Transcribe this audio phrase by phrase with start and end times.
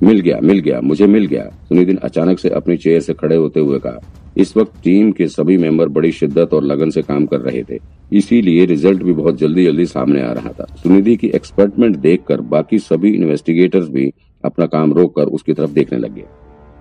[0.00, 3.36] मिल गया मिल गया, मुझे मिल गया। सुनिधि ने अचानक से अपनी चेयर से खड़े
[3.36, 4.00] होते हुए कहा,
[4.36, 7.78] इस वक्त टीम के सभी मेंबर बड़ी शिद्दत और लगन से काम कर रहे थे,
[8.12, 12.78] इसीलिए रिज़ल्ट भी बहुत जल्दी जल्दी सामने आ रहा था। सुनिधि की एक्सपर्टमेंट देखकर बाकी
[12.78, 14.12] सभी इन्वेस्टिगेटर्स भी
[14.44, 16.24] अपना काम रोक कर उसकी तरफ़ देखने लगे।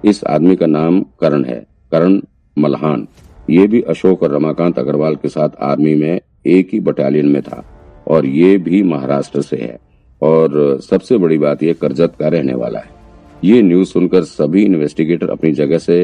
[0.03, 2.19] इस आदमी का नाम करण है, करण
[2.57, 3.07] मल्हान।
[3.49, 7.63] ये भी अशोक और रमाकांत अग्रवाल के साथ आर्मी में एक ही बटालियन में था
[8.07, 9.77] और ये भी महाराष्ट्र से है।
[10.21, 12.97] और सबसे बड़ी बात यह करजत का रहने वाला है।
[13.43, 15.97] ये न्यूज़ सुनकर सभी इन्वेस्टिगेटर अपनी जगह से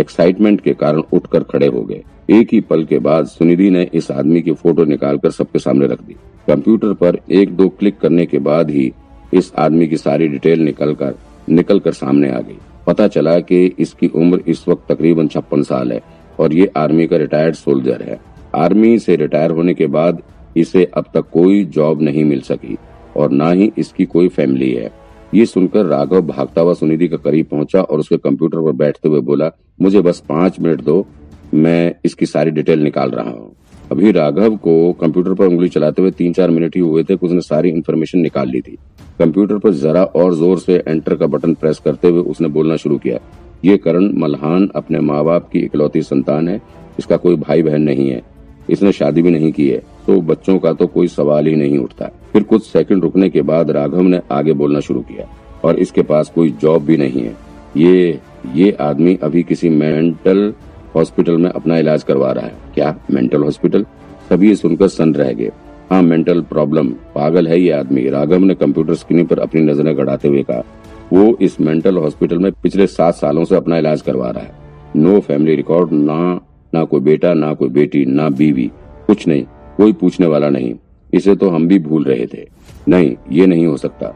[0.00, 4.10] एक्साइटमेंट के कारण उठकर खड़े हो गए। एक ही पल के बाद सुनिधि ने इस
[4.10, 6.16] आदमी की फ़ोटो निकालकर सबके सामने रख दी।
[6.48, 8.92] कंप्यूटर पर एक दो क्लिक करने के बाद ही
[9.34, 11.14] इस आदमी की सारी डिटेल निकल कर
[11.48, 15.92] निकल कर सामने आ गई। पता चला कि इसकी उम्र इस वक्त तकरीबन छप्पन साल
[15.92, 16.00] है
[16.38, 18.20] और ये आर्मी का रिटायर्ड सोल्जर है।
[18.54, 20.22] आर्मी से रिटायर होने के बाद
[20.56, 22.76] इसे अब तक कोई जॉब नहीं मिल सकी
[23.16, 24.90] और न ही इसकी कोई फैमिली है।
[25.32, 29.20] ये सुनकर राघव भागता हुआ सुनिधि के करीब पहुँचा और उसके कंप्यूटर पर बैठते हुए
[29.22, 31.06] बोला, मुझे बस पाँच मिनट दो,
[31.54, 33.54] मैं इसकी सारी डिटेल निकाल रहा हूँ।
[33.90, 37.40] अभी राघव को कंप्यूटर पर उंगली चलाते हुए तीन चार मिनट ही हुए थे उसने
[37.42, 38.76] सारी इन्फॉर्मेशन निकाल ली थी।
[39.18, 42.98] कंप्यूटर पर जरा और ज़ोर से एंटर का बटन प्रेस करते हुए उसने बोलना शुरू
[42.98, 43.18] किया,
[43.64, 46.60] ये करण मल्हान अपने माँ बाप की इकलौती संतान है,
[46.98, 48.22] इसका कोई भाई बहन नहीं है,
[48.70, 52.10] इसने शादी भी नहीं की है तो बच्चों का तो कोई सवाल ही नहीं उठता।
[52.32, 55.26] फिर कुछ सेकंड रुकने के बाद राघव ने आगे बोलना शुरू किया,
[55.64, 57.36] और इसके पास कोई जॉब भी नहीं है।
[57.76, 58.18] ये
[58.54, 60.52] ये आदमी अभी किसी मेंटल
[60.94, 62.94] हॉस्पिटल में अपना इलाज करवा रहा है। क्या?
[63.10, 63.84] Mental hospital?
[64.30, 65.50] सभी सुनकर सन रह गए।
[65.90, 70.28] हाँ मेंटल प्रॉब्लम। पागल है ये आदमी। राघव ने कंप्यूटर स्क्रीन पर अपनी नज़रें गड़ाते
[70.28, 70.62] हुए कहा,
[71.12, 74.58] वो इस मेंटल हॉस्पिटल में पिछले सात सालों से अपना इलाज करवा रहा है।
[74.96, 76.40] नो फैमिली रिकॉर्ड, ना
[76.72, 78.70] ना कोई बेटा, ना कोई बेटी, ना बीवी,
[79.06, 79.44] कुछ नहीं,
[79.76, 80.74] कोई पूछने वाला नहीं।
[81.14, 82.46] इसे तो हम भी भूल रहे थे।
[82.88, 84.06] नहीं, ये नहीं हो सकता।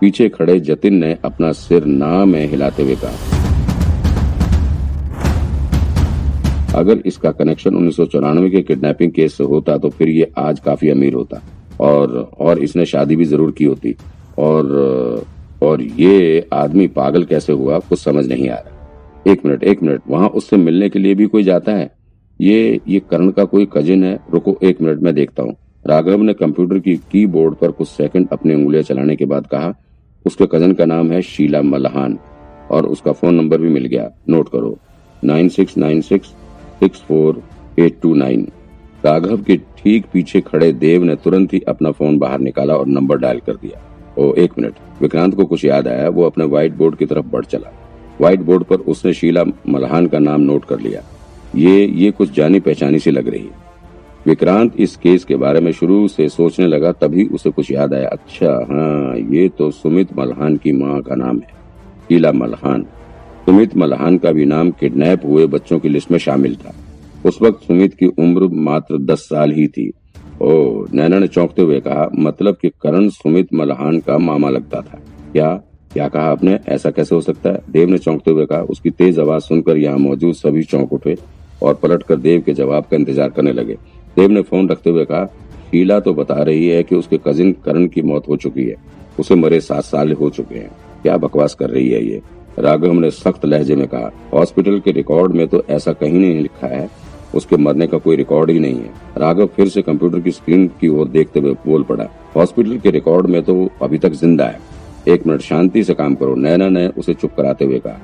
[0.00, 3.38] पीछे खड़े जतिन ने अपना सिर ना में हिलाते हुए कहा।
[6.74, 10.60] अगर इसका कनेक्शन उन्नीस सौ चौरानवे के किडनैपिंग केस से होता तो फिर ये आज
[10.60, 11.42] काफ़ी अमीर होता।
[11.80, 13.94] और और इसने शादी भी ज़रूर की होती।
[14.38, 15.24] और
[15.62, 20.02] और ये आदमी पागल कैसे हुआ, कुछ समझ नहीं आ रहा। एक मिनट एक मिनट,
[20.08, 21.90] वहाँ उससे मिलने के लिए भी कोई जाता है?
[22.40, 24.18] ये ये कर्ण का कोई कजिन है?
[24.32, 25.54] रुको, एक मिनट, में देखता हूँ।
[25.86, 29.74] राघव ने कंप्यूटर की कीबोर्ड पर कुछ सेकंड अपनी उंगलियाँ चलाने के बाद कहा,
[30.26, 32.18] उसके कज़न का नाम है शीला मल्हान
[32.70, 34.78] और उसका फ़ोन नंबर भी मिल गया। नोट करो,
[35.24, 36.28] nine six nine six
[36.80, 37.42] six four
[37.78, 38.48] eight two nine.
[39.04, 43.18] Raghav के ठीक पीछे खड़े देव ने तुरंत ही अपना फ़ोन बाहर निकाला और नंबर
[43.18, 43.82] डायल कर दिया।
[44.18, 47.44] ओ, एक मिनट। विक्रांत को कुछ याद आया, वो अपने व्हाइट बोर्ड की तरफ़ बढ़
[47.44, 47.72] चला।
[48.20, 51.02] व्हाइट बोर्ड पर उसने शीला मल्हान का नाम नोट कर लिया।
[51.56, 53.46] ये ये कुछ जानी पहचानी सी लग रही
[54.26, 58.08] विक्रांत इस केस के बारे में शुरू से सोचने लगा, तभी उसे कुछ याद आया।
[58.08, 61.58] अच्छा हाँ ये तो सुमित मल्हान की माँ का नाम है
[62.08, 62.82] शीला मल्हान।
[63.46, 66.74] सुमित मल्हान का भी नाम किडनैप हुए बच्चों की लिस्ट में शामिल था।
[67.24, 69.90] उस वक्त सुमित की उम्र मात्र दस साल ही थी।
[70.42, 75.00] ओ नैना ने चौंकते हुए कहा मतलब कि करण सुमित मल्हान का मामा लगता था।
[75.32, 75.54] क्या
[75.92, 76.58] क्या कहा आपने?
[76.68, 77.62] ऐसा कैसे हो सकता है?
[77.70, 81.16] देव ने चौंकते हुए कहा, उसकी तेज आवाज़ सुनकर यहाँ मौजूद सभी चौंक उठे
[81.62, 83.76] और पलट कर देव के जवाब का इंतज़ार करने लगे।
[84.16, 85.24] देव ने फ़ोन रखते हुए कहा
[85.70, 88.76] शीला तो बता रही है कि उसके कजिन करण की मौत हो चुकी है।
[89.18, 90.70] उसे मरे सात साल हो चुके हैं।
[91.02, 92.20] क्या बकवास कर रही है ये?
[92.58, 96.66] राघव ने सख्त लहजे में कहा, हॉस्पिटल के रिकॉर्ड में तो ऐसा कहीं नहीं लिखा
[96.66, 96.88] है।
[97.34, 100.88] उसके मरने का कोई रिकॉर्ड ही नहीं है। राघव फिर से कंप्यूटर की स्क्रीन की
[100.90, 104.58] ओर देखते हुए बोल पड़ा, हॉस्पिटल के रिकॉर्ड में तो अभी तक ज़िंदा है।
[105.08, 108.00] एक मिनट शांति से काम करो। नैना ने उसे चुप कराते हुए कहा,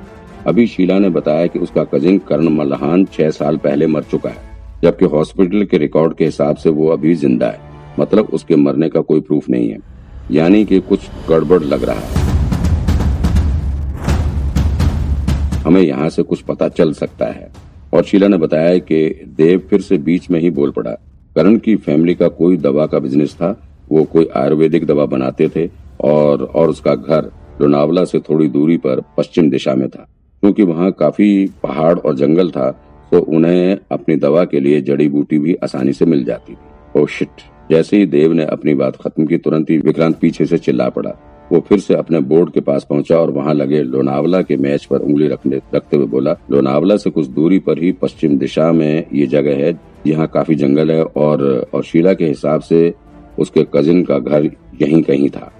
[0.47, 4.55] अभी शीला ने बताया कि उसका कजिन करण मल्हान छह साल पहले मर चुका है।
[4.83, 7.61] जबकि हॉस्पिटल के रिकॉर्ड के हिसाब से वो अभी ज़िंदा है।
[8.01, 9.79] मतलब उसके मरने का कोई प्रूफ नहीं है।
[10.31, 12.25] यानी कि कुछ गड़बड़ लग रहा है।
[15.63, 17.53] हमें यहाँ से कुछ पता चल सकता है।
[17.95, 20.91] और शीला ने बताया कि देव फिर से बीच में ही बोल पड़ा।
[21.37, 23.63] करण की फैमिली का कोई दवा का बिज़नेस था।
[23.93, 25.69] वो कोई आयुर्वेदिक दवा बनाते थे
[26.01, 27.31] और और उसका घर
[27.61, 30.07] लोनावला से थोड़ी दूरी पर पश्चिम दिशा में था।
[30.43, 35.39] क्योंकि वहाँ काफ़ी पहाड़ और जंगल था। तो उन्हें अपनी दवा के लिए जड़ी बूटी
[35.39, 39.27] भी आसानी से मिल जाती थी। ओ शिट जैसे ही देव ने अपनी बात खत्म
[39.27, 41.11] की, तुरंत ही विक्रांत पीछे से चिल्ला पड़ा।
[41.51, 44.99] वो फिर से अपने बोर्ड के पास पहुँचा और वहाँ लगे लोनावला के मैच पर
[44.99, 49.27] उंगली रखने रखते हुए बोला, लोनावला से कुछ दूरी पर ही पश्चिम दिशा में ये
[49.27, 51.45] जगह है, यहाँ काफ़ी जंगल है और
[51.75, 52.95] और शीला के हिसाब से
[53.39, 54.51] उसके कजिन का घर
[54.83, 55.53] यहीं कहीं था।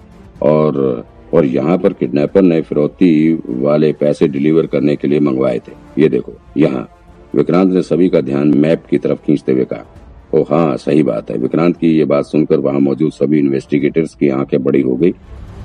[0.43, 6.01] और और यहाँ पर किडनैपर ने फिरौती वाले पैसे डिलीवर करने के लिए मंगवाए थे।
[6.01, 6.87] ये देखो, यहाँ
[7.37, 9.85] विक्रांत ने सभी का ध्यान मैप की तरफ़ खींचते हुए कहा
[10.33, 14.29] ओ हाँ सही बात है। विक्रांत की ये बात सुनकर वहाँ मौजूद सभी इन्वेस्टिगेटर्स की
[14.29, 15.11] आँखें बड़ी हो गई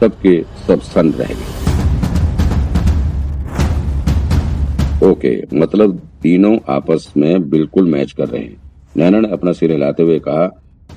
[0.00, 0.34] सबके
[0.66, 1.60] सब सन रह गए।
[5.10, 8.56] ओके मतलब तीनों आपस में बिल्कुल मैच कर रहे हैं।
[8.96, 10.46] नैना ने अपना सिर हिलाते हुए कहा,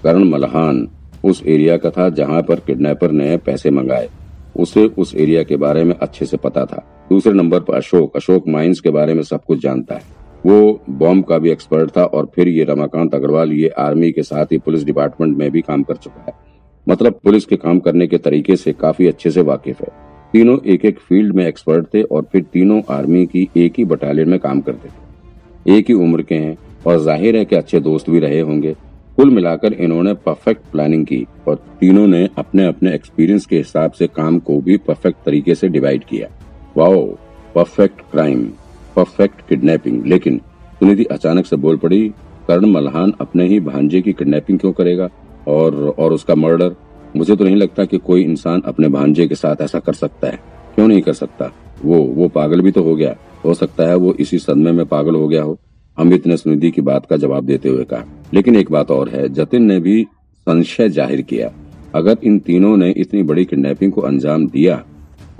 [0.04, 0.88] करण मलहान,
[1.26, 4.10] उस एरिया का था जहाँ पर किडनैपर ने पैसे मंगाए।
[4.58, 8.48] उसे उस एरिया के बारे में अच्छे से पता था। दूसरे नंबर पर अशोक अशोक
[8.48, 10.15] माइंस के बारे में सब कुछ जानता है।
[10.46, 14.52] वो बॉम्ब का भी एक्सपर्ट था और फिर ये रमाकांत अग्रवाल ये आर्मी के साथ
[14.52, 16.34] ही पुलिस डिपार्टमेंट में भी काम कर चुका है।
[16.88, 19.88] मतलब पुलिस के काम करने के तरीके से काफ़ी अच्छे से वाकिफ है।
[20.34, 24.30] तीनों एक एक फ़ील्ड में एक्सपर्ट थे और फिर तीनों आर्मी की एक ही बटालियन
[24.30, 26.58] में काम करते थे। एक ही उम्र के हैं
[26.88, 28.74] और ज़ाहिर है कि अच्छे दोस्त भी रहे होंगे।
[29.18, 34.08] कुल मिलाकर इन्होंने परफेक्ट प्लानिंग की और तीनों ने अपने अपने एक्सपीरियंस के हिसाब से
[34.08, 36.28] काम को भी परफेक्ट तरीके से डिवाइड किया।
[36.78, 37.02] Wow
[37.56, 38.48] perfect crime
[38.96, 40.06] perfect kidnapping.
[40.06, 40.38] लेकिन
[40.80, 42.08] सुनिधि अचानक से बोल पड़ी,
[42.48, 45.10] कर्ण मल्हान अपने ही भांजे की किडनैपिंग क्यों करेगा?
[45.48, 46.76] और और उसका मर्डर?
[47.16, 50.40] मुझे तो नहीं लगता कि कोई इंसान अपने भांजे के साथ ऐसा कर सकता है।
[50.76, 51.52] क्यों नहीं कर सकता?
[51.84, 53.16] वो वो पागल भी तो हो गया।
[53.46, 55.58] हो सकता है वो इसी सदमे में पागल हो गया हो।
[55.98, 58.04] अमित ने सुनिधि की बात का जवाब देते हुए कहा।
[58.34, 60.04] लेकिन एक बात और है, जतिन ने भी
[60.48, 61.52] संशय ज़ाहिर किया।
[61.96, 64.76] अगर इन तीनों ने इतनी बड़ी किडनैपिंग को अंजाम दिया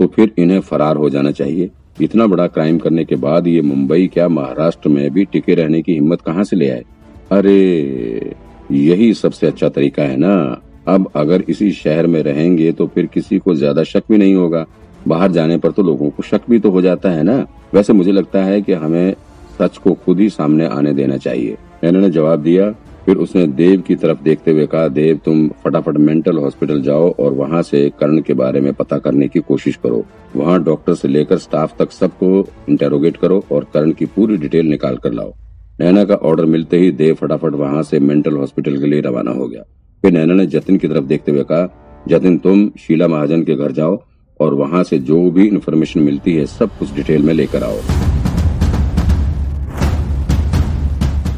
[0.00, 1.70] तो फिर इन्हें फरार हो जाना चाहिए।
[2.00, 5.94] इतना बड़ा क्राइम करने के बाद ये मुंबई क्या महाराष्ट्र में भी टिके रहने की
[5.94, 6.84] हिम्मत कहाँ से ले आए?
[7.32, 8.34] अरे,
[8.72, 13.38] यही सबसे अच्छा तरीका है ना। अब अगर इसी शहर में रहेंगे तो फिर किसी
[13.38, 14.64] को ज़्यादा शक भी नहीं होगा।
[15.08, 18.12] बाहर जाने पर तो लोगों को शक भी तो हो जाता है ना। वैसे मुझे
[18.12, 19.14] लगता है कि हमें
[19.60, 22.70] सच को खुद ही सामने आने देना चाहिए। नैना ने जवाब दिया
[23.06, 27.32] फिर उसने देव की तरफ़ देखते हुए कहा, देव, तुम फटाफट मेंटल हॉस्पिटल जाओ और
[27.32, 30.04] वहाँ से कर्ण के बारे में पता करने की कोशिश करो।
[30.36, 34.96] वहाँ डॉक्टर से लेकर स्टाफ तक सबको इंटेरोगेट करो और कर्ण की पूरी डिटेल निकाल
[34.96, 35.32] कर लाओ।
[35.80, 39.48] नैना का ऑर्डर मिलते ही देव फटाफट वहाँ से मेंटल हॉस्पिटल के लिए रवाना हो
[39.48, 39.62] गया।
[40.04, 43.72] फिर नैना ने जतिन की तरफ़ देखते हुए कहा, जतिन, तुम शीला महाजन के घर
[43.72, 43.98] जाओ
[44.40, 47.78] और वहाँ से जो भी इन्फॉर्मेशन मिलती है सब कुछ डिटेल में लेकर आओ।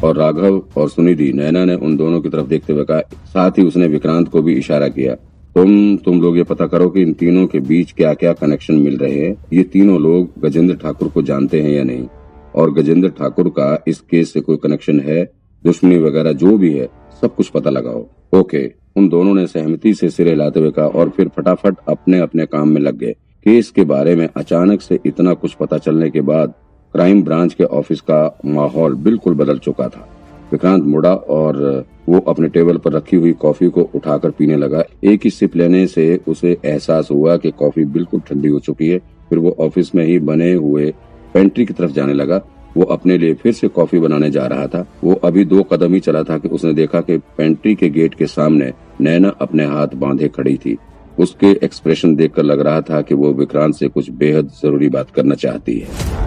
[0.03, 3.63] और राघव और सुनिधि नैना ने उन दोनों की तरफ़ देखते हुए कहा, साथ ही
[3.63, 5.15] उसने विक्रांत को भी इशारा किया।
[5.55, 8.97] तुम तुम लोग ये पता करो कि इन तीनों के बीच क्या क्या कनेक्शन मिल
[8.97, 12.07] रहे हैं। ये तीनों लोग गजेंद्र ठाकुर को जानते हैं या नहीं?
[12.55, 15.31] और गजेंद्र ठाकुर का इस केस से कोई कनेक्शन है?
[15.63, 16.89] दुश्मनी वगैरह जो भी है,
[17.21, 21.09] सब कुछ पता लगाओ। ओके, उन दोनों ने सहमति से सिरे लाते हुए कहा और
[21.09, 23.11] फिर फटाफट अपने अपने काम में लग गए।
[23.45, 26.53] केस के बारे में अचानक से इतना कुछ पता चलने के बाद
[26.93, 30.07] क्राइम ब्रांच के ऑफ़िस का माहौल बिल्कुल बदल चुका था।
[30.51, 35.21] विक्रांत मुड़ा और वो अपने टेबल पर रखी हुई कॉफ़ी को उठाकर पीने लगा। एक
[35.23, 38.97] ही सिप लेने से उसे एहसास हुआ कि कॉफ़ी बिल्कुल ठंडी हो चुकी है।
[39.29, 40.93] फिर वो ऑफ़िस में ही बने हुए
[41.33, 42.41] पेंट्री की तरफ़ जाने लगा।
[42.77, 45.99] वो अपने लिए फिर से कॉफ़ी बनाने जा रहा था। वो अभी दो कदम ही
[45.99, 48.71] चला था कि उसने देखा कि पेंट्री के गेट के सामने
[49.01, 50.77] नैना अपने हाथ बांधे खड़ी थी।
[51.19, 55.35] उसके एक्सप्रेशन देखकर लग रहा था कि वो विक्रांत से कुछ बेहद ज़रूरी बात करना
[55.35, 56.18] चाहती है।